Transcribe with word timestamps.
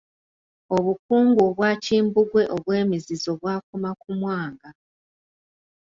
Obukungu 0.75 1.39
Obwakimbugwe 1.49 2.43
obw'emizizo 2.55 3.31
bwakoma 3.39 3.89
ku 4.01 4.09
Mwanga. 4.17 4.69